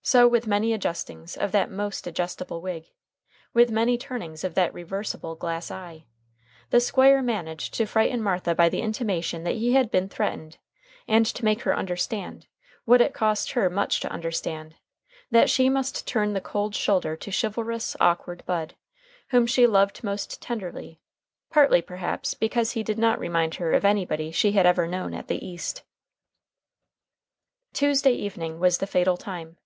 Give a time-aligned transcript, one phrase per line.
[0.00, 2.92] So, with many adjustings of that most adjustable wig?
[3.52, 6.06] with many turnings of that reversible glass eye?
[6.70, 10.56] the Squire managed to frighten Martha by the intimation that he had been threatened,
[11.06, 12.46] and to make her understand,
[12.86, 14.76] what it cost her much to understand,
[15.30, 18.74] that she must turn the cold shoulder to chivalrous, awkward Bud,
[19.28, 21.02] whom she loved most tenderly,
[21.50, 25.28] partly, perhaps, because he did not remind her of anybody she had ever known at
[25.28, 25.82] the East.
[27.74, 29.58] Tuesday evening was the fatal time.